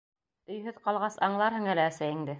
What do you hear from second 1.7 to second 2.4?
әле әсәйеңде!